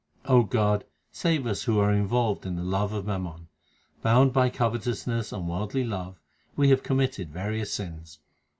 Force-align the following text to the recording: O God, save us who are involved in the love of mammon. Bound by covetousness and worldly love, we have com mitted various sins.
O 0.25 0.41
God, 0.41 0.83
save 1.11 1.45
us 1.45 1.65
who 1.65 1.77
are 1.77 1.93
involved 1.93 2.43
in 2.47 2.55
the 2.55 2.63
love 2.63 2.91
of 2.91 3.05
mammon. 3.05 3.49
Bound 4.01 4.33
by 4.33 4.49
covetousness 4.49 5.31
and 5.31 5.47
worldly 5.47 5.83
love, 5.83 6.19
we 6.55 6.69
have 6.71 6.81
com 6.81 6.97
mitted 6.97 7.29
various 7.29 7.71
sins. 7.71 8.17